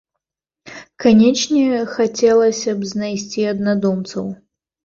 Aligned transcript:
Канечне, 1.03 1.67
хацелася 1.97 2.75
б 2.81 2.91
знайсці 2.93 3.41
аднадумцаў. 3.55 4.25